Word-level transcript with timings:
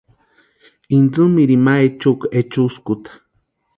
Intsïmirini 0.97 1.63
ma 1.65 1.73
echukwa 1.87 2.25
echuskuta. 2.39 3.11